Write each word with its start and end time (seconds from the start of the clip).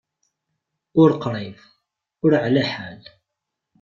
Ur 1.01 1.09
qṛib, 1.23 1.57
ur 2.25 2.31
ɛla 2.45 2.63
ḥal! 2.71 3.01